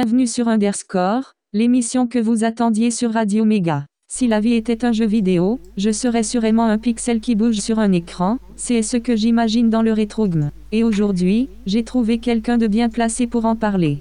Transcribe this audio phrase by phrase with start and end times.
[0.00, 3.84] Bienvenue sur Underscore, l'émission que vous attendiez sur Radio Méga.
[4.06, 7.80] Si la vie était un jeu vidéo, je serais sûrement un pixel qui bouge sur
[7.80, 10.52] un écran, c'est ce que j'imagine dans le rétrogme.
[10.70, 14.00] Et aujourd'hui, j'ai trouvé quelqu'un de bien placé pour en parler.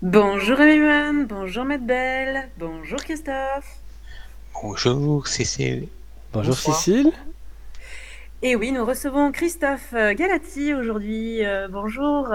[0.00, 3.76] Bonjour everyone, bonjour Matt Belle, bonjour Christophe.
[4.54, 5.88] Bonjour Cécile.
[6.32, 7.12] Bonjour Cécile.
[8.40, 11.44] Et oui, nous recevons Christophe euh, Galati aujourd'hui.
[11.44, 12.32] Euh, bonjour.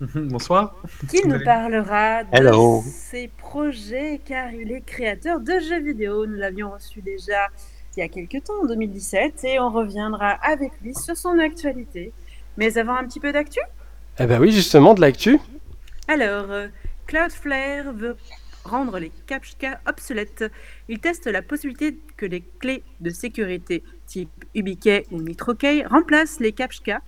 [0.00, 0.76] Bonsoir.
[1.08, 2.82] Qui nous parlera de Hello.
[2.86, 6.26] ses projets car il est créateur de jeux vidéo.
[6.26, 7.48] Nous l'avions reçu déjà
[7.96, 12.12] il y a quelques temps, en 2017, et on reviendra avec lui sur son actualité.
[12.56, 13.58] Mais avant un petit peu d'actu?
[14.20, 15.40] Eh ben oui, justement, de l'actu.
[16.06, 16.68] Alors, euh,
[17.08, 18.16] Cloudflare veut
[18.62, 20.44] rendre les CAPTCHA obsolètes.
[20.88, 26.52] Il teste la possibilité que les clés de sécurité type YubiKey ou NitroKey remplacent les
[26.52, 27.00] CAPTCHA,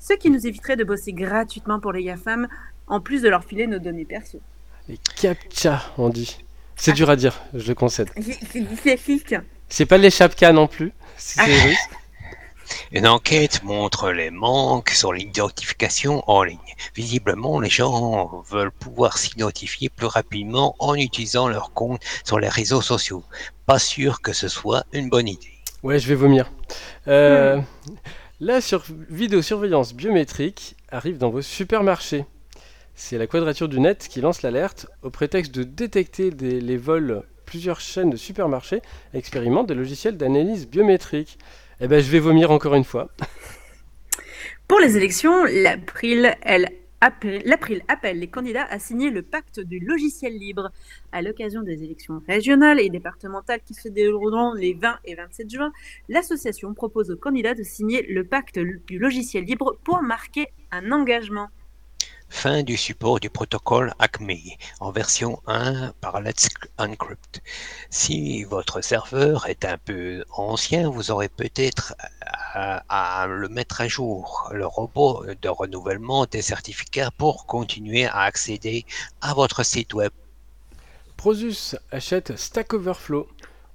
[0.00, 2.48] ce qui nous éviterait de bosser gratuitement pour les GAFAM,
[2.88, 4.40] en plus de leur filer nos données perso.
[4.88, 6.38] Les CAPTCHA, on dit.
[6.74, 8.10] C'est dur à dire, je le concède.
[8.50, 9.34] C'est dyslexique.
[9.68, 10.92] C'est pas les CHAPCA non plus.
[11.16, 11.44] C'est Ah.
[11.44, 11.78] russe.
[12.92, 16.58] Une enquête montre les manques sur l'identification en ligne.
[16.94, 22.80] Visiblement, les gens veulent pouvoir s'identifier plus rapidement en utilisant leur compte sur les réseaux
[22.80, 23.24] sociaux.
[23.66, 25.50] Pas sûr que ce soit une bonne idée.
[25.82, 26.50] Ouais, je vais vomir.
[27.08, 27.60] Euh,
[28.42, 28.84] La sur...
[29.10, 32.24] vidéosurveillance biométrique arrive dans vos supermarchés.
[32.94, 37.22] C'est la quadrature du net qui lance l'alerte au prétexte de détecter les vols.
[37.44, 38.80] Plusieurs chaînes de supermarchés
[39.12, 41.38] expérimentent des logiciels d'analyse biométrique.
[41.82, 43.10] Eh ben, je vais vomir encore une fois.
[44.68, 46.70] Pour les élections, l'April elle,
[47.02, 50.70] l'April appelle les candidats à signer le pacte du logiciel libre.
[51.12, 55.72] À l'occasion des élections régionales et départementales qui se dérouleront les 20 et 27 juin,
[56.10, 61.48] l'association propose aux candidats de signer le pacte du logiciel libre pour marquer un engagement.
[62.30, 66.48] Fin du support du protocole ACME en version 1 par Let's
[66.78, 67.42] Encrypt.
[67.90, 71.94] Si votre serveur est un peu ancien, vous aurez peut-être
[72.54, 78.86] à, le mettre à jour, le robot de renouvellement des certificats pour continuer à accéder
[79.20, 80.12] à votre site web.
[81.16, 83.28] Prosus achète Stack Overflow,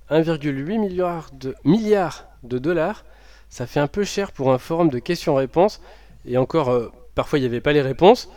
[0.09, 3.05] 1,8 milliard de dollars.
[3.49, 5.81] Ça fait un peu cher pour un forum de questions-réponses.
[6.25, 8.29] Et encore, euh, parfois il n'y avait pas les réponses.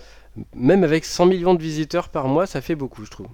[0.55, 3.29] Même avec 100 millions de visiteurs par mois, ça fait beaucoup, je trouve.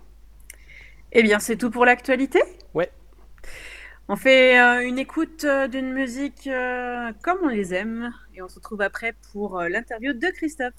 [1.12, 2.40] Eh bien, c'est tout pour l'actualité?
[2.72, 2.90] Ouais.
[4.08, 8.48] On fait euh, une écoute euh, d'une musique euh, comme on les aime et on
[8.48, 10.74] se retrouve après pour l'interview de Christophe.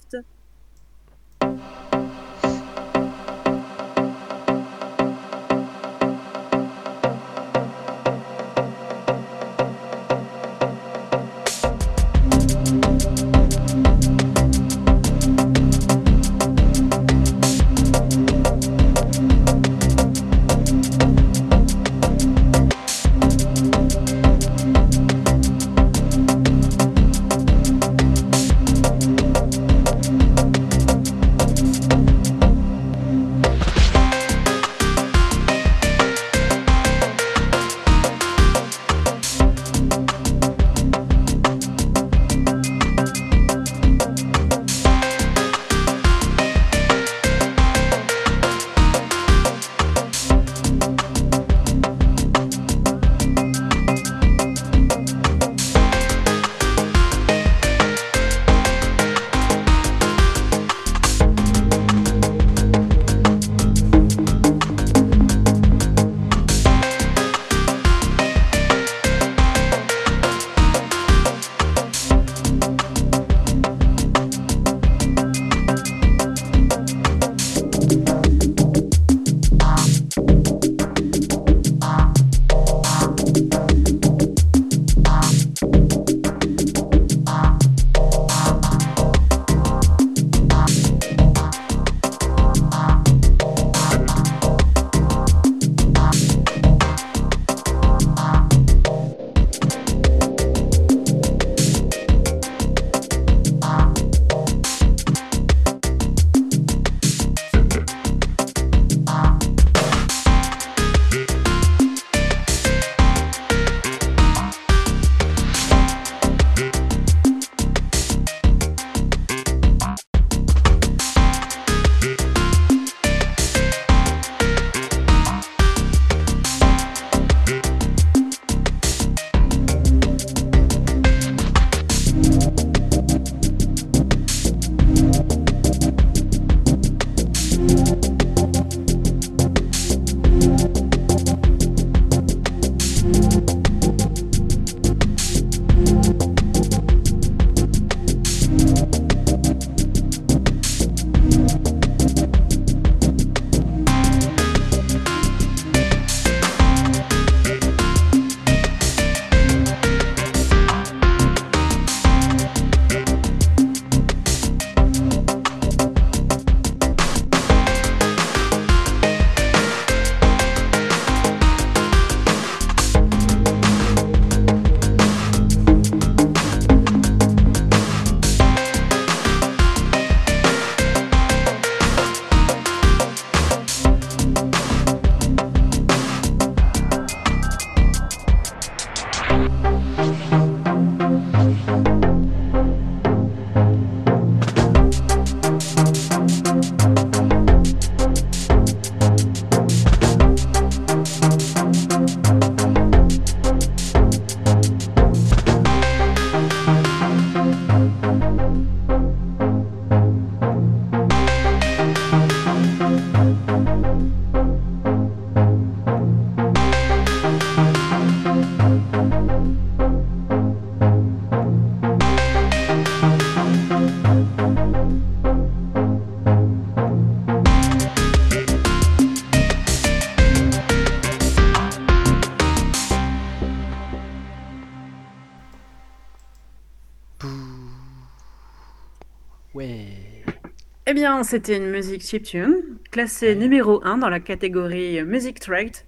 [240.96, 245.84] Bien, c'était une musique chiptune, classée numéro 1 dans la catégorie Music Track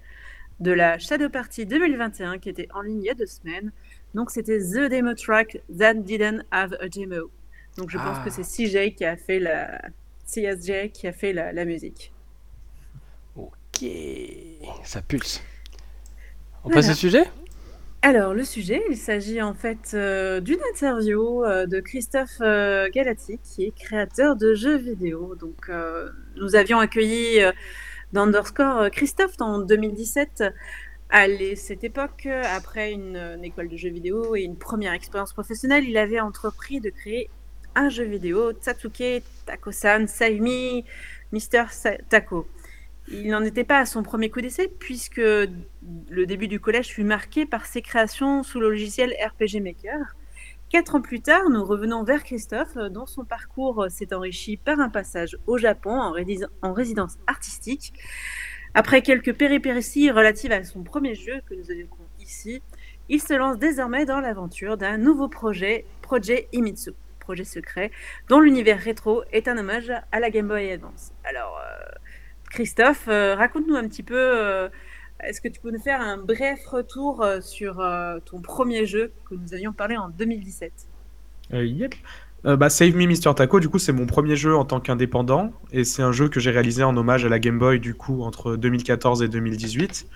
[0.59, 3.71] de la Shadow Party 2021 qui était en ligne il y a deux semaines.
[4.13, 7.31] Donc, c'était The Demo Track That Didn't Have a Demo.
[7.77, 8.23] Donc, je pense Ah.
[8.23, 9.81] que c'est CJ qui a fait la.
[10.27, 12.13] CSJ qui a fait la, la musique.
[13.35, 13.83] Ok.
[14.83, 15.41] Ça pulse.
[16.63, 16.81] On Voilà.
[16.83, 17.23] passe au sujet?
[18.01, 23.39] Alors, le sujet, il s'agit en fait euh, d'une interview euh, de Christophe euh, Galati,
[23.39, 25.35] qui est créateur de jeux vidéo.
[25.35, 25.69] Donc,
[26.37, 27.41] nous avions accueilli
[28.13, 30.43] dans Underscore euh, Christophe en 2017.
[31.09, 31.25] À
[31.55, 35.97] cette époque, après une, une école de jeux vidéo et une première expérience professionnelle, il
[35.97, 37.29] avait entrepris de créer
[37.75, 40.85] un jeu vidéo, Tatsuke Tako-san Saimi
[41.31, 42.47] Mister Sa- Tako.
[43.11, 47.03] Il n'en était pas à son premier coup d'essai, puisque le début du collège fut
[47.03, 50.15] marqué par ses créations sous le logiciel RPG Maker.
[50.69, 54.79] Quatre ans plus tard, nous revenons vers Christophe, dont son parcours euh, s'est enrichi par
[54.79, 56.13] un passage au Japon
[56.61, 57.93] en résidence artistique.
[58.75, 62.61] Après quelques péripéties relatives à son premier jeu que nous évoquons ici,
[63.09, 67.89] il se lance désormais dans l'aventure d'un nouveau projet, Projet Imitsu, projet secret,
[68.27, 71.13] dont l'univers rétro est un hommage à la Game Boy Advance.
[71.23, 71.85] Alors, euh,
[72.49, 74.69] Christophe, euh, raconte-nous un petit peu, euh,
[75.23, 77.83] est-ce que tu peux nous faire un bref retour euh, sur
[78.25, 80.71] ton premier jeu que nous avions parlé en 2017
[81.53, 81.95] Euh, yep.
[82.45, 83.35] Euh, bah, Save Me Mr.
[83.35, 85.51] Taco, du coup, c'est mon premier jeu en tant qu'indépendant.
[85.71, 88.23] Et c'est un jeu que j'ai réalisé en hommage à la Game Boy, du coup,
[88.23, 90.07] entre 2014 et 2018.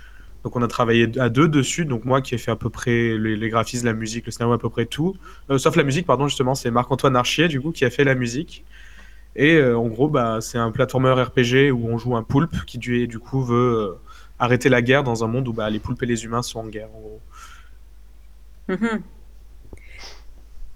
[0.43, 1.85] Donc, on a travaillé à deux dessus.
[1.85, 4.59] Donc, moi qui ai fait à peu près les, graphismes, la musique, le scénario, à
[4.59, 5.15] peu près tout.
[5.57, 8.63] Sauf la musique, pardon, justement, c'est Marc-Antoine Archier, du coup, qui a fait la musique.
[9.35, 12.77] Et euh, en gros, bah, c'est un platformer RPG où on joue un poulpe qui,
[12.77, 13.55] du, du coup, veut
[13.95, 14.01] euh,
[14.39, 16.67] arrêter la guerre dans un monde où bah, les poulpes et les humains sont en
[16.67, 17.21] guerre, en gros.
[18.67, 19.03] Mhm.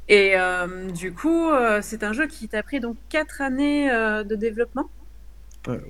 [0.10, 4.24] Et euh, du coup, euh, c'est un jeu qui t'a pris donc 4 années euh,
[4.24, 4.90] de développement?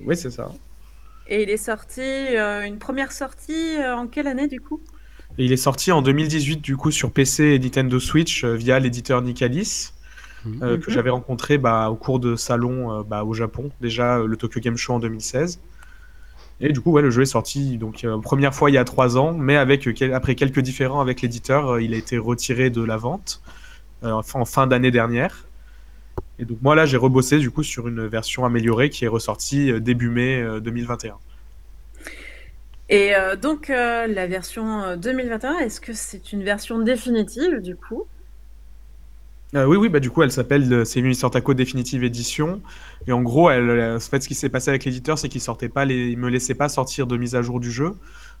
[0.04, 0.50] Oui, c'est ça.
[1.28, 4.80] et il est sorti, une première sortie en quelle année du coup?
[5.38, 9.22] Et il est sorti en 2018 du coup sur PC et Nintendo Switch via l'éditeur
[9.22, 9.92] Nicalis
[10.44, 10.62] Mhm.
[10.62, 14.26] euh, que j'avais rencontré bah, au cours de salon euh, bah, au Japon déjà euh,
[14.26, 15.60] le Tokyo Game Show en 2016
[16.60, 18.84] et du coup ouais le jeu est sorti donc euh, première fois il y a
[18.84, 22.70] trois ans mais avec quel- après quelques différends avec l'éditeur euh, il a été retiré
[22.70, 23.42] de la vente
[24.04, 25.46] euh, en fin- en fin d'année dernière.
[26.38, 29.72] Et donc moi là j'ai rebossé du coup sur une version améliorée qui est ressortie
[29.72, 31.18] euh, début mai euh, 2021
[32.90, 37.76] Et euh, donc euh, la version euh, 2021, est-ce que c'est une version définitive du
[37.76, 38.04] coup?
[39.54, 42.60] Euh, oui, oui, bah du coup, elle s'appelle euh, C'est Mister Taco Definitive Edition.
[43.06, 45.40] Et en gros, elle, euh, en fait, ce qui s'est passé avec l'éditeur, c'est qu'il
[45.40, 47.94] sortait pas les, il me laissait pas sortir de mise à jour du jeu.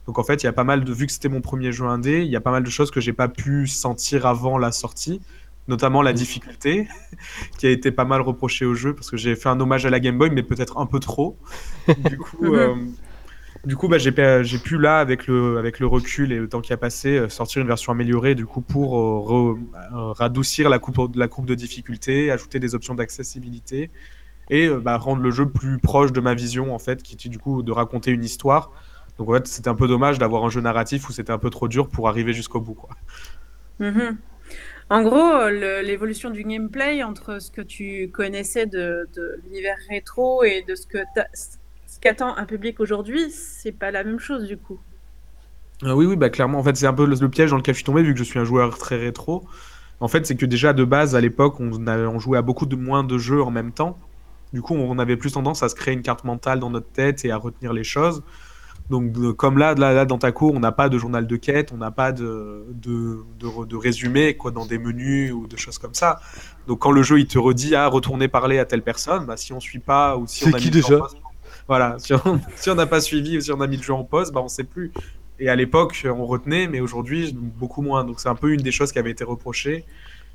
[0.06, 1.86] Donc en fait, il y a pas mal de, vu que c'était mon premier jeu
[1.86, 4.72] indé, il y a pas mal de choses que j'ai pas pu sentir avant la
[4.72, 5.20] sortie,
[5.66, 6.88] notamment la difficulté,
[7.58, 9.90] qui a été pas mal reprochée au jeu parce que j'ai fait un hommage à
[9.90, 11.36] la Game Boy, mais peut-être un peu trop.
[12.08, 12.74] Du coup, euh,
[13.64, 17.16] du coup, bah, j'ai pu là, avec le, recul et le temps qui a passé,
[17.16, 19.58] euh, sortir une version améliorée du coup pour euh,
[19.92, 23.90] euh, radoucir la coupe, de difficulté, ajouter des options d'accessibilité
[24.50, 27.38] et bah, rendre le jeu plus proche de ma vision en fait, qui était du
[27.38, 28.72] coup de raconter une histoire.
[29.18, 31.88] Donc c'était un peu dommage d'avoir un jeu narratif où c'était un peu trop dur
[31.88, 32.78] pour arriver jusqu'au bout.
[33.80, 34.16] Mhm.
[34.90, 39.06] En gros, l'évolution du gameplay entre ce que tu connaissais de,
[39.44, 41.26] l'univers rétro et de ce que t'as-
[41.98, 44.80] ce qu'attend un public aujourd'hui, c'est pas la même chose du coup.
[45.84, 46.58] Euh, oui, oui, bah clairement.
[46.58, 48.18] En fait, c'est un peu le, le piège dans lequel je suis tombé vu que
[48.18, 49.46] je suis un joueur très rétro.
[50.00, 53.04] En fait, c'est que déjà de base, à l'époque, on, jouait à beaucoup de moins
[53.04, 53.98] de jeux en même temps.
[54.52, 57.24] Du coup, on avait plus tendance à se créer une carte mentale dans notre tête
[57.24, 58.22] et à retenir les choses.
[58.90, 61.36] Donc, de- comme là, là, là, dans ta cour, on n'a pas de journal de
[61.36, 65.78] quête, on n'a pas de, de, de, résumé quoi, dans des menus ou de choses
[65.78, 66.20] comme ça.
[66.66, 69.52] Donc, quand le jeu il te redit à retourner parler à telle personne, bah, si
[69.52, 70.98] on suit pas ou si C'est on a qui mis en déjà?
[71.68, 74.04] Voilà, si on si n'a pas suivi ou si on a mis le jeu en
[74.04, 74.90] pause, bah, on sait plus.
[75.38, 78.04] Et à l'époque, on retenait, mais aujourd'hui, beaucoup moins.
[78.04, 79.84] Donc, c'est un peu une des choses qui avait été reprochée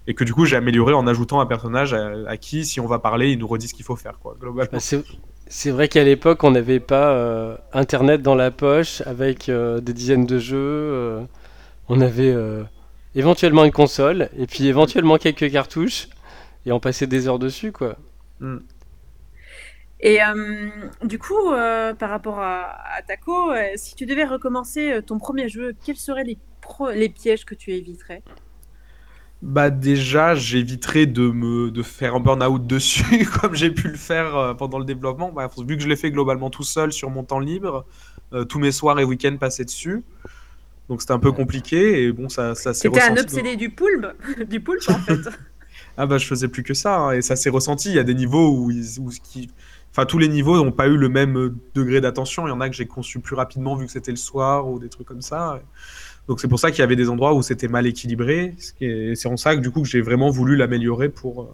[0.08, 2.88] et que du coup, j'ai amélioré en ajoutant un personnage à, à qui, si on
[2.88, 4.72] va parler, il nous redit ce qu'il faut faire, quoi, globalement.
[4.72, 4.80] Bah,
[5.48, 9.94] c'est vrai qu'à l'époque, on n'avait pas euh, Internet dans la poche avec euh, des
[9.94, 10.58] dizaines de jeux.
[10.58, 11.22] euh,
[11.90, 12.34] on avait
[13.14, 16.08] éventuellement une console et puis éventuellement quelques cartouches
[16.66, 17.98] et on passait des heures dessus, quoi.
[20.04, 20.70] Et euh,
[21.04, 25.50] du coup, euh, par rapport à, à Taco, euh, si tu devais recommencer ton premier
[25.50, 28.24] jeu, quels seraient les, pro- les pièges que tu éviterais?
[29.42, 34.56] Bah déjà, j'éviterai de me de faire un burn-out dessus comme j'ai pu le faire
[34.58, 35.34] pendant le développement.
[35.34, 37.86] Bah, vu que je l'ai fait globalement tout seul sur mon temps libre,
[38.34, 40.02] euh, tous mes soirs et week-ends passés dessus.
[40.90, 44.06] Donc c'était un peu compliqué et bon ça ça s'est C'était un obsédé du poulpe,
[44.50, 45.30] du poulpe en fait.
[45.98, 47.90] Ah bah je faisais plus que ça, hein, et ça s'est ressenti.
[47.90, 49.50] Il y a des niveaux où, ils, où ce qui...
[49.94, 52.48] Enfin, tous les niveaux n'ont pas eu le même euh, degré d'attention.
[52.48, 54.80] Il y en a que j'ai conçu plus rapidement vu que c'était le soir ou
[54.80, 55.62] des trucs comme ça.
[56.28, 58.56] Donc c'est pour ça qu'il y avait des endroits où c'était mal équilibré.
[58.80, 61.50] C'est en ça que du coup j'ai vraiment voulu l'améliorer pour euh,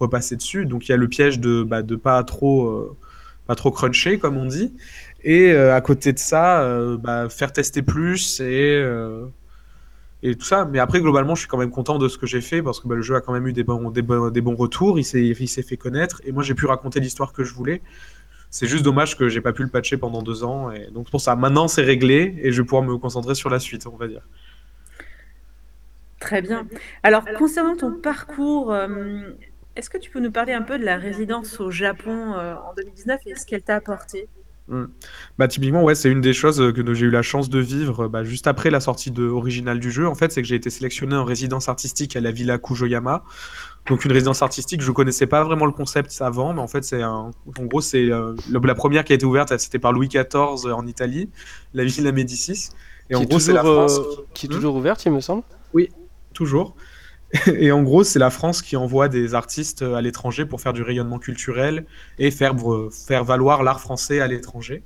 [0.00, 0.64] repasser dessus.
[0.64, 2.96] Donc il y a le piège de bah, pas trop euh,
[3.46, 4.74] pas trop cruncher comme on dit.
[5.22, 6.64] Et à côté de ça,
[7.00, 8.80] bah, faire tester plus et
[10.22, 10.64] et tout ça.
[10.64, 12.88] Mais après, globalement, je suis quand même content de ce que j'ai fait parce que
[12.88, 14.98] bah, le jeu a quand même eu des bons, des bons, des bons retours.
[14.98, 17.82] Il s'est, il s'est fait connaître et moi, j'ai pu raconter l'histoire que je voulais.
[18.50, 20.70] C'est juste dommage que j'ai pas pu le patcher pendant deux ans.
[20.70, 23.58] Et donc, pour ça, maintenant, c'est réglé et je vais pouvoir me concentrer sur la
[23.58, 24.22] suite, on va dire.
[26.18, 26.66] Très bien.
[27.02, 28.88] Alors, concernant ton parcours, euh,
[29.76, 32.74] est-ce que tu peux nous parler un peu de la résidence au Japon euh, en
[32.74, 34.28] 2019 et ce qu'elle t'a apporté?
[34.68, 34.84] Mm.
[35.38, 38.04] Bah typiquement ouais c'est une des choses euh, que j'ai eu la chance de vivre
[38.04, 40.56] euh, bah, juste après la sortie de originale du jeu en fait c'est que j'ai
[40.56, 43.24] été sélectionné en résidence artistique à la Villa Kujoyama
[43.88, 47.02] donc une résidence artistique je connaissais pas vraiment le concept avant mais en fait c'est
[47.02, 47.30] un...
[47.58, 50.86] en gros c'est euh, la première qui a été ouverte c'était par Louis XIV en
[50.86, 51.30] Italie
[51.72, 52.68] la Villa Médicis.
[53.10, 54.50] Et en qui, gros c'est la France euh, qui est Hmm?
[54.50, 55.44] toujours ouverte, il me semble?
[56.34, 56.76] toujours
[57.46, 60.82] et en gros c'est la France qui envoie des artistes à l'étranger pour faire du
[60.82, 61.84] rayonnement culturel
[62.18, 62.54] et faire
[62.90, 64.82] faire valoir l'art français à l'étranger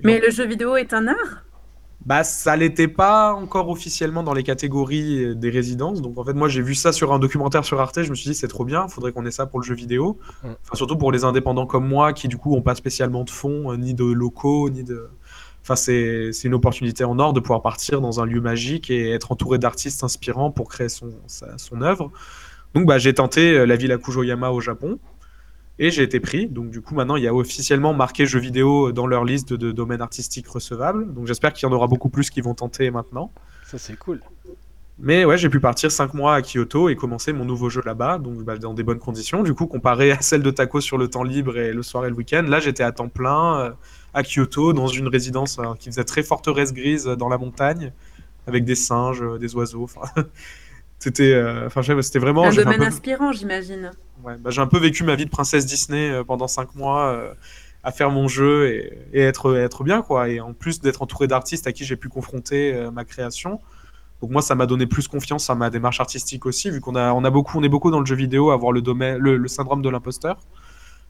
[0.00, 1.44] Mais le jeu vidéo est un art?
[2.06, 6.00] Bah, ça l'était pas encore officiellement dans les catégories euh, des résidences.
[6.00, 8.00] Donc, en fait, moi, j'ai vu ça sur un documentaire sur Arte.
[8.00, 8.86] Je me suis dit, c'est trop bien.
[8.86, 10.16] Faudrait qu'on ait ça pour le jeu vidéo.
[10.44, 10.48] Mm.
[10.62, 13.72] Enfin, surtout pour les indépendants comme moi, qui, du coup, ont pas spécialement de fonds,
[13.72, 15.08] euh, ni de locaux, ni de.
[15.68, 19.32] Enfin, c'est une opportunité en or de pouvoir partir dans un lieu magique et être
[19.32, 22.12] entouré d'artistes inspirants pour créer son, sa- son œuvre.
[22.74, 25.00] Donc, bah, j'ai tenté euh, la Villa Kujoyama au Japon.
[25.80, 26.46] Et j'ai été pris.
[26.46, 29.56] Donc, du coup, maintenant, il y a officiellement marqué jeux vidéo dans leur liste de,
[29.56, 31.12] de domaines artistiques recevables.
[31.12, 33.32] Donc, j'espère qu'il y en aura beaucoup plus qui vont tenter maintenant.
[33.64, 34.20] Ça, c'est cool.
[34.98, 38.16] Mais ouais, j'ai pu partir 5 mois à Kyoto et commencer mon nouveau jeu là-bas,
[38.16, 39.42] donc bah, dans des bonnes conditions.
[39.42, 42.08] Du coup, comparé à celle de Taco sur le temps libre et le soir et
[42.08, 43.70] le week-end, là j'étais à temps plein euh,
[44.16, 47.92] à Kyoto, dans une résidence euh, qui faisait très forteresse grise dans la montagne,
[48.46, 49.88] avec des singes, euh, des oiseaux.
[50.98, 52.44] C'était, euh, enfin, c'était vraiment.
[52.44, 53.90] Un un domaine peu- inspirant, j'imagine.
[54.24, 57.34] Ouais, bah, j'ai un peu vécu ma vie de princesse Disney euh, pendant cinq mois
[57.84, 60.28] à faire mon jeu et, et être, être bien, quoi.
[60.30, 63.60] Et en plus d'être entouré d'artistes à qui j'ai pu confronter euh, ma création.
[64.22, 67.12] Donc moi, ça m'a donné plus confiance à ma démarche artistique aussi, vu qu'on a,
[67.12, 69.36] on a beaucoup, on est beaucoup dans le jeu vidéo à avoir le, domaine, le,
[69.36, 70.38] le syndrome de l'imposteur.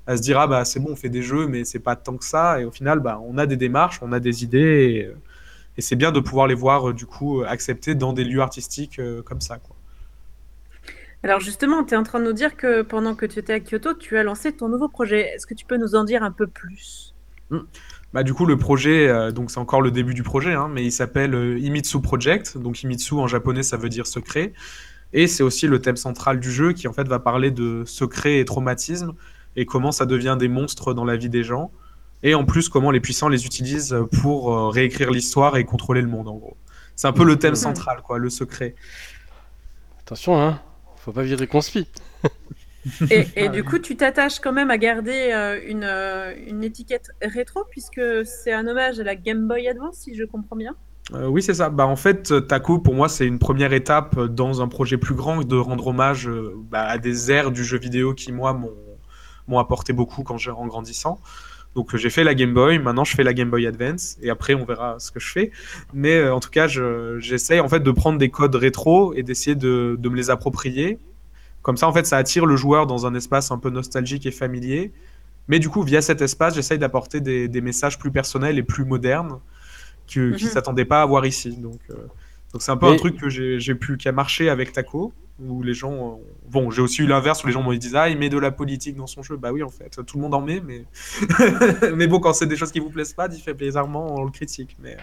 [0.07, 2.17] À se dire, ah bah c'est bon, on fait des jeux, mais c'est pas tant
[2.17, 2.61] que ça.
[2.61, 4.59] Et au final, bah, on a des démarches, on a des idées.
[4.59, 5.17] Et, euh,
[5.77, 8.41] et c'est bien de pouvoir les voir, euh, du coup, euh, acceptées dans des lieux
[8.41, 9.77] artistiques comme ça, quoi.
[11.23, 13.59] Alors justement, tu es en train de nous dire que pendant que tu étais à
[13.59, 15.23] Kyoto, tu as lancé ton nouveau projet.
[15.35, 17.15] Est-ce que tu peux nous en dire un peu plus?
[18.13, 20.85] Bah, du coup, le projet, euh, donc c'est encore le début du projet, hein, mais
[20.85, 22.59] il s'appelle euh, Imitsu Project.
[22.59, 24.53] Donc, Imitsu en japonais, ça veut dire secret.
[25.13, 28.39] Et c'est aussi le thème central du jeu qui, en fait, va parler de secret
[28.39, 29.13] et traumatisme
[29.57, 31.71] et comment ça devient des monstres dans la vie des gens.
[32.23, 36.09] Et en plus, comment les puissants les utilisent pour euh, réécrire l'histoire et contrôler le
[36.09, 36.57] monde, en gros.
[36.95, 38.75] C'est un peu le thème central, quoi, le secret.
[40.01, 40.61] Attention, hein.
[40.97, 41.87] Faut pas virer conspi.
[43.11, 47.11] Et, et du coup, tu t'attaches quand même à garder euh, une, euh, une étiquette
[47.21, 50.77] rétro, puisque c'est un hommage à la Game Boy Advance, si je comprends bien.
[51.15, 51.69] Euh, oui, c'est ça.
[51.71, 55.43] Bah, en fait, Taco, pour moi, c'est une première étape dans un projet plus grand
[55.43, 58.73] de rendre hommage euh, bah, à des ères du jeu vidéo qui, moi, m'ont
[59.49, 61.21] m'ont apporté beaucoup quand j'ai en grandissant.
[61.75, 64.31] Donc, euh, j'ai fait la Game Boy, maintenant je fais la Game Boy Advance, et
[64.31, 65.51] après, on verra ce que je fais.
[65.93, 69.23] Mais euh, en tout cas, je- j'essaye en fait de prendre des codes rétro et
[69.23, 70.99] d'essayer de, de me les approprier.
[71.63, 74.31] Comme ça, en fait, ça attire le joueur dans un espace un peu nostalgique et
[74.31, 74.93] familier.
[75.49, 78.85] Mais du coup, via cet espace, j'essaye d'apporter des, des messages plus personnels et plus
[78.85, 79.39] modernes
[80.07, 80.39] qui Mhm.
[80.39, 81.57] s'attendaient pas à voir ici.
[81.57, 81.95] Donc, euh,
[82.53, 84.73] donc c'est un peu Mais- un truc que j'ai j'ai pu qui a marché avec
[84.73, 87.91] Taco, où les gens, euh, bon, j'ai aussi eu l'inverse où les gens m'ont dit
[87.95, 89.37] ah il met de la politique dans son jeu.
[89.37, 90.85] Bah oui en fait, tout le monde en met, mais
[91.95, 94.77] mais bon quand c'est des choses qui vous plaisent pas, différemment on le critique.
[94.83, 94.97] Mais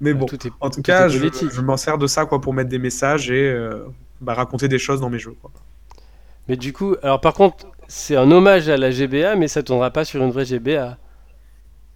[0.00, 2.40] mais bon, Tout est, en tout tout cas, je, je m'en sers de ça quoi
[2.40, 3.84] pour mettre des messages et euh,
[4.20, 5.36] bah, raconter des choses dans mes jeux.
[5.40, 5.52] Quoi.
[6.48, 9.92] Mais du coup, alors par contre, c'est un hommage à la GBA, mais ça tournera
[9.92, 10.98] pas sur une vraie GBA.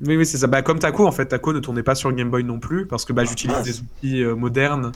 [0.02, 0.47] Oui, oui, c'est ça.
[0.47, 3.04] Bah, comme Taco, en fait, Taco ne tournait pas sur Game Boy non plus, parce
[3.04, 4.92] que bah, j'utilise des outils euh, modernes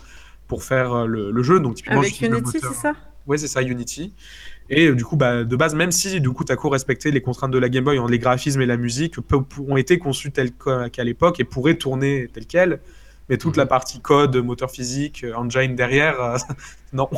[0.50, 1.60] pour faire euh, le, le jeu.
[1.60, 2.92] Donc, typiquement, Avec Unity, c'est ça?
[3.28, 4.12] Ouais, c'est ça, Unity.
[4.68, 7.52] Et euh, du coup, bah, de base, même si du coup Taco respectait les contraintes
[7.52, 9.14] de la Game Boy, hein, les graphismes et la musique
[9.68, 10.50] ont été conçus tels
[10.92, 12.80] qu'à l'époque et pourraient tourner tel quel,
[13.28, 13.60] mais toute Mhm.
[13.62, 16.36] la partie code, moteur physique, euh, engine derrière, euh,
[16.92, 17.08] non.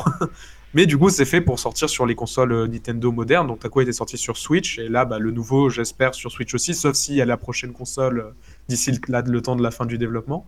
[0.73, 3.47] Mais du coup, c'est fait pour sortir sur les consoles euh, Nintendo modernes.
[3.47, 6.73] Donc Taco était sorti sur Switch et là, bah, le nouveau, j'espère, sur Switch aussi,
[6.73, 8.31] sauf s'il y a la prochaine console euh,
[8.67, 10.47] d'ici le, là, le temps de la fin du développement.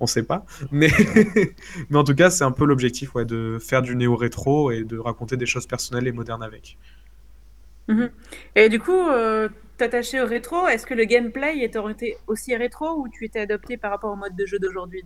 [0.00, 0.44] On sait pas.
[0.70, 0.90] Mais,
[1.90, 4.98] mais en tout cas, c'est un peu l'objectif ouais, de faire du néo-rétro et de
[4.98, 6.78] raconter des choses personnelles et modernes avec.
[7.88, 8.10] Mhm.
[8.56, 12.98] Et du coup, euh, t'attacher au rétro, est-ce que le gameplay est orienté aussi rétro
[12.98, 15.02] ou tu étais adopté par rapport au mode de jeu d'aujourd'hui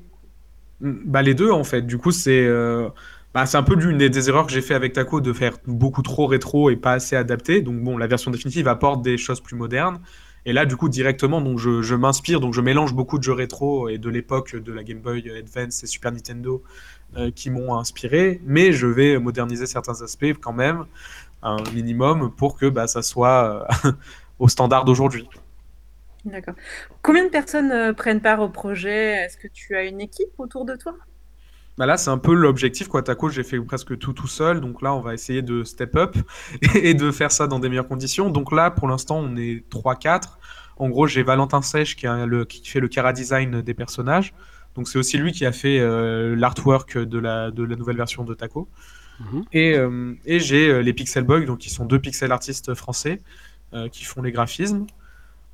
[0.80, 1.82] Bah, les deux, en fait.
[1.82, 2.88] Du coup, c'est euh,
[3.36, 6.00] bah, c'est un peu l'une des, erreurs que j'ai fait avec Taco de faire beaucoup
[6.00, 7.60] trop rétro et pas assez adapté.
[7.60, 10.00] Donc, bon, la version définitive apporte des choses plus modernes.
[10.46, 13.98] Et là, du coup, directement, je m'inspire, donc je mélange beaucoup de jeux rétro et
[13.98, 16.62] de l'époque de la Game Boy Advance et Super Nintendo
[17.18, 20.86] euh, qui m'ont inspiré, mais je vais moderniser certains aspects quand même,
[21.42, 23.92] un minimum, pour que bah, ça soit euh,
[24.38, 25.28] au standard d'aujourd'hui.
[26.24, 26.54] D'accord.
[27.02, 29.26] Combien de personnes euh, prennent part au projet?
[29.26, 30.94] Est-ce que tu as une équipe autour de toi?
[31.78, 33.02] Bah là, c'est un peu l'objectif, quoi.
[33.02, 36.16] Taco, j'ai fait presque tout tout seul, donc là, on va essayer de step up
[36.74, 38.30] et de faire ça dans des meilleures conditions.
[38.30, 40.38] Donc là, pour l'instant, on est trois quatre.
[40.78, 44.34] En gros, j'ai Valentin Sèche qui, a le, qui fait le cara design des personnages.
[44.74, 48.24] Donc c'est aussi lui qui a fait euh, l'artwork de la, de la nouvelle version
[48.24, 48.68] de Taco.
[49.20, 49.44] Mhm.
[49.52, 53.20] Et, euh, et j'ai euh, les Pixel Boys, donc qui sont deux pixel artistes français
[53.72, 54.86] euh, qui font les graphismes.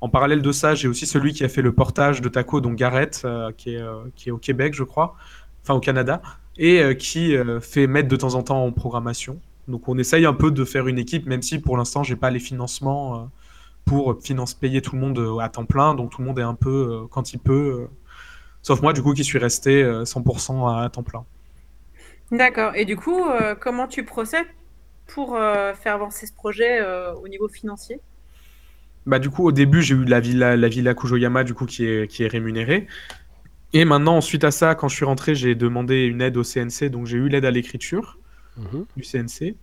[0.01, 2.75] En parallèle de ça, j'ai aussi celui qui a fait le portage de Taco, donc
[2.75, 5.15] Garrett, qui, est, euh, qui est au Québec, je crois,
[5.63, 6.21] enfin au Canada,
[6.57, 9.39] et euh, qui euh, fait mettre de temps en temps en programmation.
[9.67, 12.29] Donc on essaye un peu de faire une équipe, même si pour l'instant j'ai pas
[12.29, 13.25] les financements euh,
[13.85, 16.55] pour finance payer tout le monde à temps plein, donc tout le monde est un
[16.55, 17.87] peu quand il peut,
[18.61, 21.25] sauf moi du coup qui suis resté euh, 100% à, temps plein.
[22.31, 22.75] D'accord.
[22.75, 23.21] Et du coup,
[23.59, 24.47] comment tu procèdes
[25.05, 26.81] pour faire avancer ce projet
[27.21, 27.99] au niveau financier?
[29.05, 31.85] Bah du coup au début j'ai eu la villa, la villa Kujoyama du coup qui
[31.85, 32.87] est, qui est rémunérée.
[33.73, 36.89] Et maintenant, suite à ça, quand je suis rentré, j'ai demandé une aide au CNC,
[36.89, 38.17] donc j'ai eu l'aide à l'écriture
[38.57, 38.85] Mhm.
[38.95, 39.55] du CNC.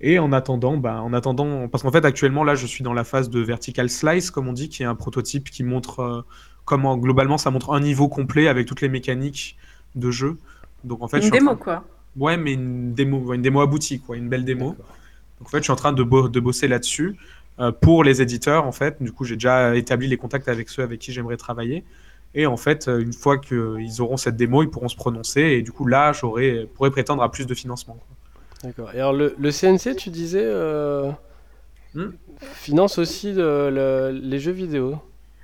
[0.00, 3.04] Et en attendant, bah, en attendant, parce qu'en fait actuellement là, je suis dans la
[3.04, 6.22] phase de vertical slice, comme on dit, qui est un prototype qui montre euh,
[6.64, 9.56] comment globalement ça montre un niveau complet avec toutes les mécaniques
[9.94, 10.38] de jeu.
[10.82, 11.84] Donc en fait, je Une en démo, train- quoi.
[12.16, 14.76] Ouais, mais une démo, une démo aboutie, quoi, une belle démo.
[15.38, 17.14] Donc en fait, je suis en train de, bo- de bosser là-dessus
[17.60, 19.00] euh, pour les éditeurs, en fait.
[19.02, 21.84] Du coup, j'ai déjà établi les contacts avec ceux avec qui j'aimerais travailler.
[22.34, 25.40] Et en fait, euh, une fois qu'ils auront cette démo, ils pourront se prononcer.
[25.42, 27.98] Et du coup, là, j'aurai pourrais prétendre à plus de financement.
[28.62, 28.90] D'accord.
[28.94, 31.10] Et alors, le, le CNC, tu disais, euh,
[31.94, 32.12] Hmm.
[32.54, 34.96] finance aussi le- le- les jeux vidéo.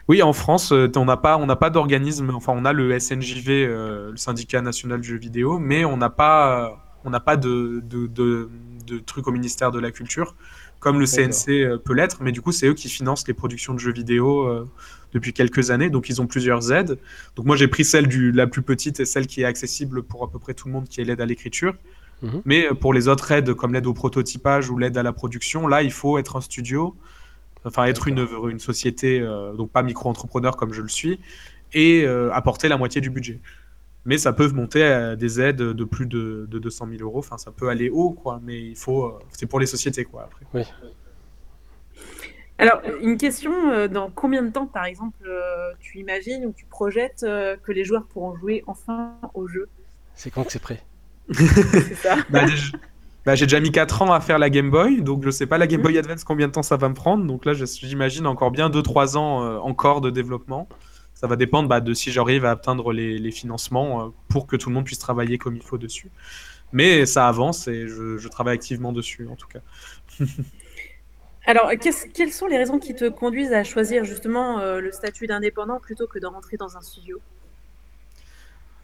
[0.09, 2.31] Oui, en France, euh, on n'a pas, on pas d'organisme.
[2.35, 6.09] Enfin, on a le SNJV, euh, le syndicat national du jeu vidéo, mais on n'a
[6.09, 6.74] pas, euh,
[7.05, 8.48] on n'a pas de, de, de,
[8.87, 10.35] de truc au ministère de la Culture,
[10.81, 11.07] comme le.
[11.07, 12.23] CNC euh, peut l'être.
[12.23, 14.69] Mais du coup, c'est eux qui financent les productions de jeux vidéo euh,
[15.12, 15.91] depuis quelques années.
[15.91, 16.99] Donc, ils ont plusieurs aides.
[17.37, 20.25] Donc, moi, j'ai pris celle du, la plus petite et celle qui est accessible pour
[20.25, 21.75] à peu près tout le monde, qui est l'aide à l'écriture.
[22.23, 22.43] Mhm.
[22.45, 25.67] Mais euh, pour les autres aides, comme l'aide au prototypage ou l'aide à la production,
[25.67, 26.97] là, il faut être un studio,
[27.64, 31.21] enfin être une, une société, euh, donc pas micro-entrepreneur comme je le suis,
[31.73, 33.41] et euh, apporter la moitié du budget.
[34.09, 37.18] Mais ça peut monter à des aides de plus de, de 200 000 euros.
[37.18, 38.40] Enfin, ça peut aller haut, quoi.
[38.42, 40.23] Mais il faut, euh, c'est pour les sociétés, quoi.
[40.25, 40.64] Après.
[42.59, 46.64] Alors, une question, euh, dans combien de temps, par exemple, euh, tu imagines ou tu
[46.64, 49.68] projettes que les joueurs pourront jouer enfin au jeu?
[50.14, 50.83] C'est quand que c'est prêt?
[51.31, 52.73] C'est ça Bah, déjà-
[53.27, 55.59] bah, j'ai déjà mis 4 ans à faire la Game Boy, donc je sais pas
[55.59, 57.25] la Game Boy Advance combien de temps ça va me prendre.
[57.27, 60.66] Donc là, je- j'imagine encore bien 2-3 ans euh, encore de développement.
[61.19, 64.55] Ça va dépendre bah, de si j'arrive à atteindre les, les financements euh, pour que
[64.55, 66.13] tout le monde puisse travailler comme il faut dessus.
[66.71, 69.59] Mais ça avance et je, je travaille activement dessus en tout cas.
[71.45, 71.73] Alors,
[72.15, 76.07] quelles sont les raisons qui te conduisent à choisir justement euh, le statut d'indépendant plutôt
[76.07, 77.19] que de rentrer dans un studio?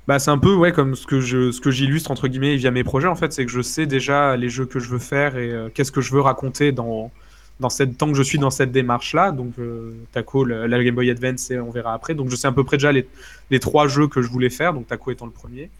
[0.09, 2.73] Bah, c'est un peu ouais, comme ce que je, ce que j'illustre entre guillemets via
[2.73, 5.37] mes projets en fait, c'est que je sais déjà les jeux que je veux faire
[5.37, 7.13] et euh, qu'est-ce que je veux raconter dans,
[7.61, 9.33] dans cette, tant que je suis dans cette démarche-là.
[9.33, 12.15] Donc, euh, Taco, la Game Boy Advance, et on verra après.
[12.15, 14.87] Donc, je sais à peu près déjà les, trois jeux que je voulais faire, donc
[14.87, 15.71] Taco étant le premier.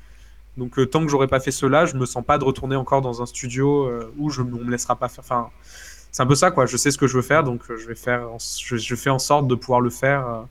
[0.57, 3.03] Donc, euh, tant que j'aurai pas fait cela, je me sens pas de retourner encore
[3.03, 5.25] dans un studio euh, où je, on me laissera pas faire.
[5.25, 5.51] Enfin,
[6.13, 6.67] c'est un peu ça, quoi.
[6.67, 9.49] Je sais ce que je veux faire, donc je vais faire, je, fais en sorte
[9.49, 10.47] de pouvoir le faire.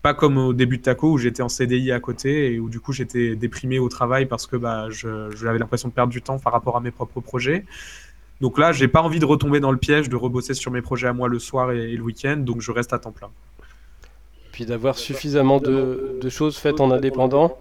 [0.00, 2.80] pas comme au début de Taco où j'étais en CDI à côté et où du
[2.80, 6.54] coup j'étais déprimé au travail parce que bah, j'avais l'impression de perdre du temps par
[6.54, 7.66] rapport à mes propres projets.
[8.44, 11.06] Donc là, j'ai pas envie de retomber dans le piège de rebosser sur mes projets
[11.08, 13.30] à moi le soir et, le week-end, donc je reste à temps plein.
[14.52, 17.56] Puis d'avoir suffisamment de, choses faites en indépendant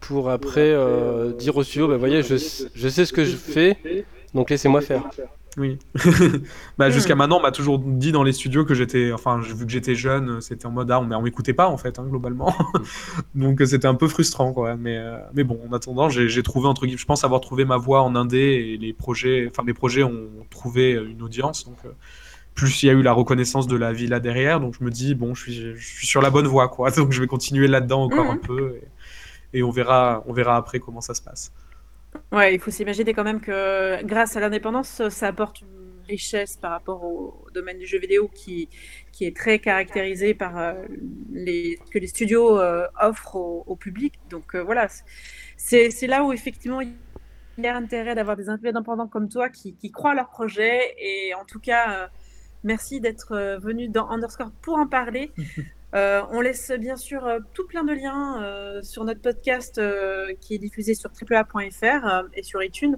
[0.00, 3.76] pour après euh, dire au studio, bah voyez, je sais ce que je fais,
[4.32, 5.02] donc laissez-moi faire.
[5.58, 5.78] Oui.
[6.78, 7.18] bah, jusqu'à Hmm.
[7.18, 10.40] maintenant, on m'a toujours dit dans les studios que j'étais, enfin, vu que j'étais jeune,
[10.40, 12.54] c'était en mode ah, on, on m'écoutait pas en fait, hein, globalement.
[13.34, 14.76] Donc euh, c'était un peu frustrant, quoi.
[14.76, 17.76] Mais, euh, mais bon, en attendant, j'ai trouvé entre guillemets, je pense avoir trouvé ma
[17.76, 21.66] voie en indé et les projets, enfin, mes projets ont trouvé une audience.
[21.66, 21.90] Donc euh,
[22.54, 25.14] plus il y a eu la reconnaissance de la villa derrière, donc je me dis
[25.14, 26.90] bon, je suis, je suis sur la bonne voie, quoi.
[26.96, 28.30] Donc je vais continuer là-dedans encore Mhm.
[28.30, 28.76] un peu
[29.52, 31.52] et, et on verra, on verra après comment ça se passe.
[32.30, 36.72] Ouais, il faut s'imaginer quand même que grâce à l'indépendance, ça apporte une richesse par
[36.72, 38.68] rapport au domaine du jeu vidéo qui,
[39.12, 40.74] qui est très caractérisé par euh,
[41.30, 44.14] les, que les studios euh, offrent au, public.
[44.30, 44.88] Donc euh, voilà,
[45.56, 46.94] c'est là où effectivement il
[47.58, 50.94] y a intérêt d'avoir des indépendants comme toi qui, qui croient à leur projet.
[50.98, 52.08] Et en tout cas, euh,
[52.64, 55.32] merci d'être venu dans Underscore pour en parler.
[55.94, 59.80] Euh, on laisse bien sûr euh, tout plein de liens euh, sur notre podcast
[60.40, 62.96] qui est diffusé sur euh, et sur iTunes.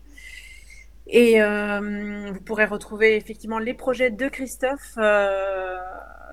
[1.07, 4.97] Et vous pourrez retrouver effectivement les projets de Christophe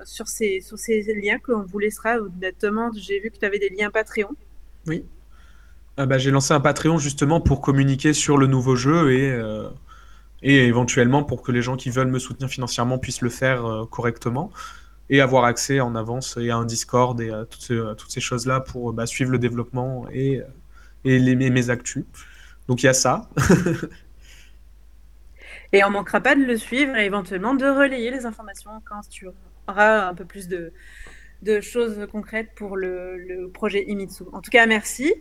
[0.05, 2.17] sur, ces, sur ces liens qu'on vous laissera.
[2.41, 4.29] Notamment, j'ai vu que tu avais des liens Patreon.
[4.87, 5.03] Oui.
[5.97, 9.37] Ah bah, j'ai lancé un Patreon justement pour communiquer sur le nouveau jeu et,
[10.41, 14.51] et éventuellement pour que les gens qui veulent me soutenir financièrement puissent le faire correctement
[15.11, 18.11] et avoir accès en avance et à un Discord et à toutes ces, à toutes
[18.11, 20.41] ces choses-là pour bah, suivre le développement et,
[21.05, 22.05] et les, mes, mes actus.
[22.67, 23.29] Donc il y a ça.
[25.73, 29.27] Et on manquera pas de le suivre et éventuellement de relayer les informations quand tu
[29.67, 30.73] auras un peu plus de,
[31.43, 34.23] de choses concrètes pour le, le projet Imitsu.
[34.33, 35.13] En tout cas, merci.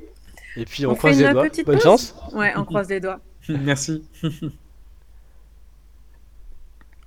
[0.56, 1.48] Et puis on, On croise fait les une doigts.
[1.48, 2.14] petite Bonne pause chance.
[2.32, 3.20] Ouais, on croise les doigts.
[3.48, 4.08] Merci.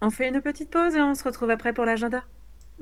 [0.02, 2.24] On fait une petite pause et on se retrouve après pour l'agenda.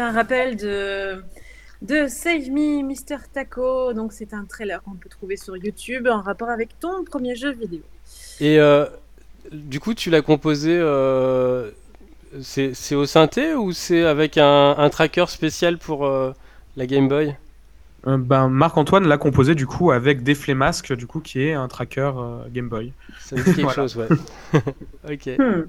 [0.00, 1.22] un rappel de,
[1.82, 3.18] de Save Me Mr.
[3.32, 3.92] Taco.
[3.92, 7.52] Donc, c'est un trailer qu'on peut trouver sur YouTube en rapport avec ton premier jeu
[7.52, 7.82] vidéo.
[8.40, 8.86] Et euh,
[9.52, 10.76] du coup, tu l'as composé.
[10.76, 11.70] euh,
[12.42, 16.32] c'est c'est au synthé ou c'est avec un, un tracker spécial pour euh,
[16.76, 17.36] la Game Boy?
[18.06, 21.68] Euh, ben, Marc-Antoine l'a composé du coup avec des Flémasques, du coup, qui est un
[21.68, 22.92] tracker euh, Game Boy.
[23.20, 23.74] Ça me dit quelque Voilà.
[23.74, 24.08] chose, ouais.
[25.12, 25.26] ok.
[25.38, 25.62] Hmm.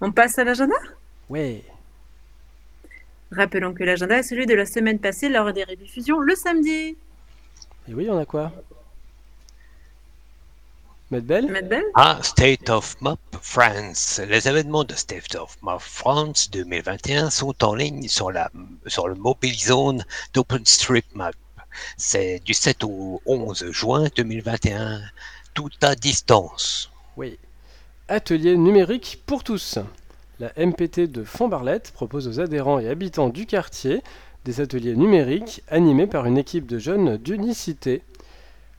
[0.00, 0.76] On passe à l'agenda?
[1.28, 1.62] Ouais.
[3.32, 6.96] Rappelons que l'agenda est celui de la semaine passée lors des rediffusions le samedi.
[7.88, 8.52] Et oui, on a quoi?
[11.10, 11.46] Matt Bell?
[11.50, 11.84] Matt Bell?
[11.94, 14.20] Ah, State of Mop France.
[14.28, 18.50] Les événements de State of Mop France 2021 sont en ligne sur, la,
[18.86, 21.34] sur le Mobile Zone d'OpenStreetMap.
[21.96, 25.00] C'est du 7 au 11 juin 2021,
[25.54, 26.90] tout à distance.
[27.16, 27.38] Oui.
[28.08, 29.78] Atelier numérique pour tous.
[30.38, 34.02] La MPT de Font-Barlette propose aux adhérents et habitants du quartier
[34.44, 38.02] des ateliers numériques animés par une équipe de jeunes d'unicité.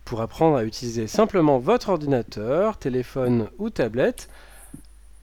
[0.06, 4.30] Pour apprendre à utiliser simplement votre ordinateur, téléphone ou tablette,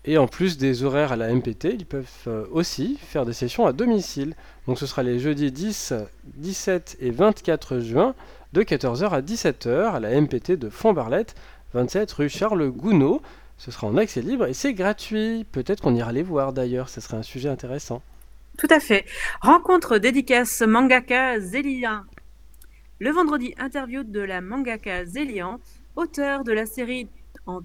[0.05, 3.67] et en plus des horaires à la MPT, ils peuvent euh, aussi faire des sessions
[3.67, 4.35] à domicile.
[4.67, 5.95] Donc ce sera les jeudis 10,
[6.35, 8.17] 17 et 24 juin
[8.53, 11.37] de 14h à 17h à la MPT de Font-Barlette,
[11.75, 13.21] 27 rue Charles Gounod.
[13.57, 15.47] Ce sera en accès libre et c'est gratuit.
[15.53, 18.03] Peut-être qu'on ira les voir d'ailleurs, ce serait un sujet intéressant.
[18.59, 19.05] Tout à fait.
[19.41, 22.03] Rencontre dédicace mangaka Zélian.
[23.01, 25.59] Le vendredi, interview de la mangaka Zélian,
[25.97, 27.09] auteur de la série
[27.47, 27.61] en,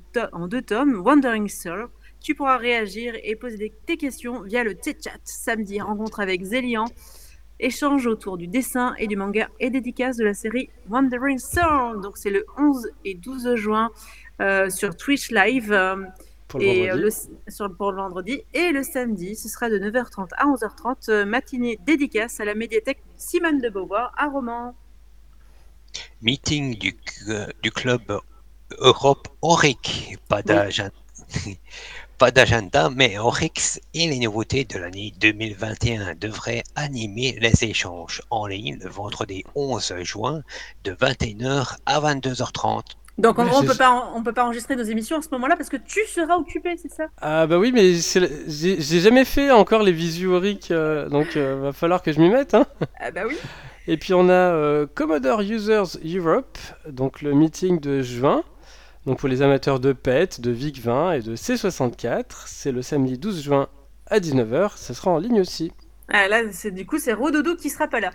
[0.47, 1.89] deux tomes, Wandering Soul.
[2.19, 5.79] Tu pourras réagir et poser tes questions via le chat samedi.
[5.79, 6.85] Rencontre avec Zélian.
[7.59, 12.01] Échange autour du dessin et du manga et dédicace de la série Wandering Soul.
[12.01, 13.91] Donc c'est le 11 et 12 juin
[14.69, 15.71] sur Twitch Live.
[15.71, 15.95] euh,
[16.47, 17.09] Pour le et euh, le,
[17.47, 18.41] sur, pour le vendredi.
[18.53, 23.03] Et le samedi, ce sera de 9h30 à 11h30, euh, matinée dédicace à la médiathèque
[23.17, 24.75] Simone de Beauvoir à Romans.
[26.21, 28.19] Meeting du, club
[28.79, 30.17] Europe Auric.
[30.27, 30.91] Pas d'agenda.
[32.17, 38.45] Pas d'agenda, mais Aurix et les nouveautés de l'année 2021 devraient animer les échanges en
[38.45, 40.43] ligne le vendredi 11 juin
[40.83, 42.81] de 21h à 22h30.
[43.19, 45.21] Donc en Ouais, gros, on c'est- peut pas, on peut pas enregistrer nos émissions à
[45.21, 47.05] ce moment-là parce que tu seras occupé, c'est ça?
[47.21, 51.57] Ah bah oui, mais c'est le- j'ai jamais fait encore les visuoriques, euh, donc euh,
[51.61, 52.53] va falloir que je m'y mette.
[52.53, 52.65] Hein.
[52.99, 53.35] Ah bah oui.
[53.87, 56.57] Et puis on a euh, Commodore Users Europe,
[56.89, 58.41] donc le meeting de juin.
[59.05, 63.41] Donc pour les amateurs de PET, de VIC-20 et de C64, c'est le samedi 12
[63.43, 63.67] juin
[64.07, 65.71] à 19h, ça sera en ligne aussi.
[66.09, 68.11] Ah, là, c'est du coup, c'est Rododo qui sera pas là.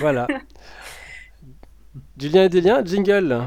[0.00, 0.26] Voilà.
[2.16, 3.46] du lien et des liens, jingle.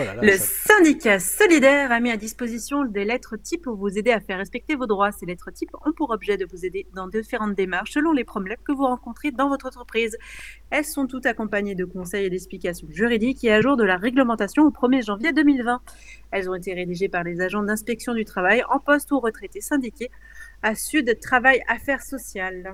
[0.00, 0.44] Oh là là, Le ça-
[0.76, 4.76] syndicat solidaire a mis à disposition des lettres types pour vous aider à faire respecter
[4.76, 5.10] vos droits.
[5.10, 8.58] Ces lettres types ont pour objet de vous aider dans différentes démarches selon les problèmes
[8.64, 10.16] que vous rencontrez dans votre entreprise.
[10.70, 14.62] Elles sont toutes accompagnées de conseils et d'explications juridiques et à jour de la réglementation
[14.62, 15.80] au 1er janvier 2020.
[16.30, 20.10] Elles ont été rédigées par les agents d'inspection du travail en poste ou retraités syndiqués
[20.62, 22.72] à Sud Travail Affaires Sociales.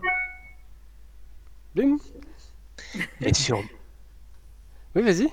[1.74, 1.96] Blim.
[3.22, 3.64] Et sur,
[4.94, 5.28] Oui, vas-y.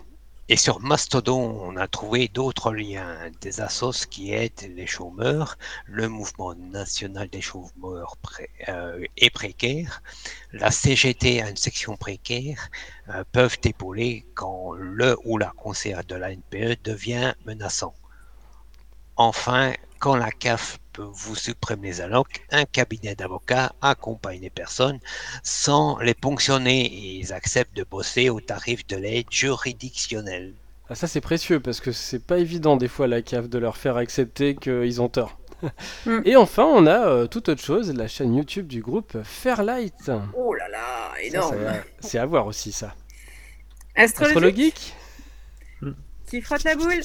[0.50, 6.10] et sur Mastodon, on a trouvé d'autres liens, des assos qui aident les chômeurs, le
[6.10, 10.02] mouvement national des chômeurs pré- euh, et précaires,
[10.52, 12.70] la CGT a une section précaire,
[13.10, 17.96] euh, peuvent épauler quand le ou la conseillère de la NPE devient menaçant.
[19.16, 25.00] Enfin, quand la CAF vous supprime les allocs, un cabinet d'avocats accompagne les personnes
[25.44, 30.54] sans les ponctionner et ils acceptent de bosser au tarif de l'aide juridictionnelle.
[30.90, 33.78] Ah, ça c'est précieux parce que c'est pas évident des fois la CAF de leur
[33.78, 35.38] faire accepter qu'ils ont tort.
[36.08, 36.22] Mm.
[36.26, 40.10] Et enfin, on a euh, toute autre chose, la chaîne YouTube du groupe Fairlight.
[40.36, 41.56] Oh là là, énorme.
[42.02, 42.96] c'est- C'est à voir aussi ça.
[43.96, 44.96] Astrologique,
[45.84, 45.94] Astrologique?
[46.28, 47.02] qui frotte la boule.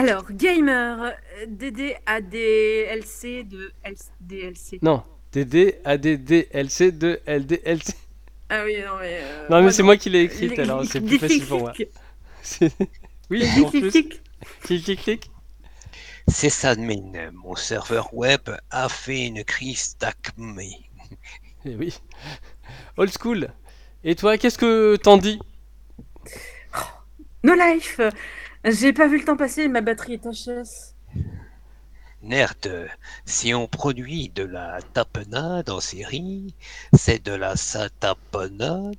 [0.00, 1.10] Alors, gamer, euh,
[1.46, 4.78] DD à DLC de L- DLC.
[4.80, 7.92] Non, DD, ADD, LC, 2 LD, LC.
[8.48, 9.20] Ah oui, non mais.
[9.22, 11.72] euh, Non, mais c'est moi qui l'ai écrite Les- alors, c'est plus facile pour moi.
[12.42, 12.72] C'est-
[13.30, 13.92] Oui, clics, en clics, plus.
[14.62, 15.30] Clic, clic, clic.
[16.28, 17.30] C'est ça, admin.
[17.34, 20.70] Mon serveur web a fait une crise d'acmé.
[21.66, 21.92] Eh oui.
[22.96, 23.48] Old school.
[24.02, 25.38] Et toi, qu'est-ce que t'en dis?
[27.44, 28.00] No life
[28.64, 30.94] J'ai pas vu le temps passer, ma batterie est HS.
[32.22, 32.90] Nerd,
[33.24, 36.54] si on produit de la tapenade en série,
[36.92, 38.96] c'est de la satapenade.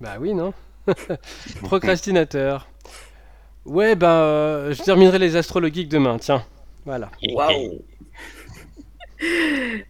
[0.00, 0.54] Bah oui, non
[1.62, 2.66] Procrastinateur.
[3.66, 6.44] Ouais, bah, euh, je terminerai les astrologiques demain, tiens.
[6.86, 7.10] Voilà.
[7.34, 7.82] Waouh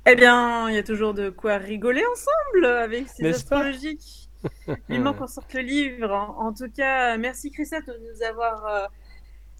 [0.06, 3.44] Eh bien, il y a toujours de quoi rigoler ensemble avec ces N'est-ce
[4.44, 4.85] astrologiques.
[4.88, 6.11] Vivement qu'on sorte le livre.
[6.12, 8.87] En, en tout cas, merci Chrisette de nous avoir euh,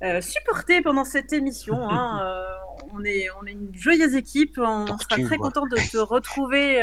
[0.03, 1.88] euh, supportés pendant cette émission.
[1.88, 2.20] hein.
[2.25, 2.55] Euh,
[2.92, 4.59] on, est, on est une joyeuse équipe.
[4.59, 6.83] On sera très content de te retrouver.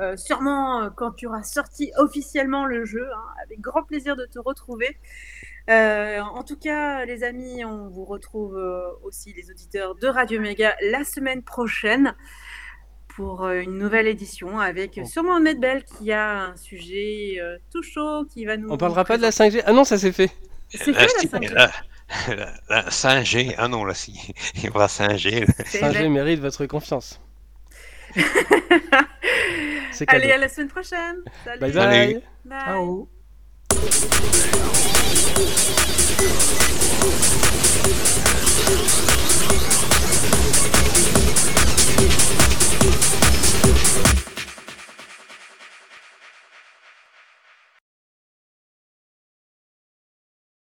[0.00, 4.38] euh, sûrement quand tu auras sorti officiellement le jeu, hein, avec grand plaisir de te
[4.38, 4.96] retrouver.
[5.70, 10.40] Euh, en tout cas, les amis, on vous retrouve euh, aussi les auditeurs de Radio
[10.40, 12.14] Méga la semaine prochaine
[13.16, 17.56] pour euh, une nouvelle édition avec On- sûrement Ahmed Bell qui a un sujet euh,
[17.72, 18.68] tout chaud qui va nous.
[18.70, 20.30] On parlera pas de la 5G Ah non, ça c'est fait.
[20.68, 21.52] C'est fait la 5G.
[21.54, 21.70] là,
[22.28, 24.12] là, là, 5G, ah non, là, si,
[24.62, 25.46] il va 5G.
[25.66, 26.08] C'est 5G vrai.
[26.08, 27.20] mérite votre confiance.
[30.08, 31.16] Allez, à la semaine prochaine.
[31.44, 31.60] Salut.
[31.60, 32.14] Bye Salut.
[32.14, 32.22] bye.
[32.44, 32.60] Bye.
[32.64, 33.08] Ciao.
[41.86, 42.24] Thank
[44.28, 44.33] you.